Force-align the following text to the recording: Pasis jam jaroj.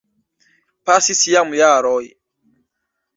Pasis 0.85 1.21
jam 1.33 1.49
jaroj. 1.59 2.03